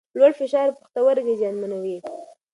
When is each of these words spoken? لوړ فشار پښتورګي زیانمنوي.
لوړ 0.17 0.31
فشار 0.39 0.67
پښتورګي 0.77 1.35
زیانمنوي. 1.41 1.97